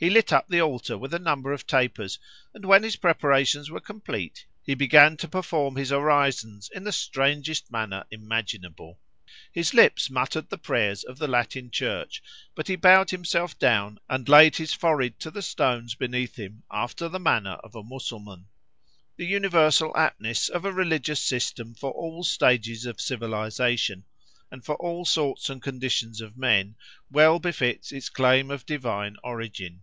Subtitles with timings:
[0.00, 2.20] He lit up the altar with a number of tapers,
[2.54, 7.72] and when his preparations were complete, he began to perform his orisons in the strangest
[7.72, 9.00] manner imaginable.
[9.50, 12.22] His lips muttered the prayers of the Latin Church,
[12.54, 17.08] but he bowed himself down and laid his forehead to the stones beneath him after
[17.08, 18.46] the manner of a Mussulman.
[19.16, 24.04] The universal aptness of a religious system for all stages of civilisation,
[24.48, 26.76] and for all sorts and conditions of men,
[27.10, 29.82] well befits its claim of divine origin.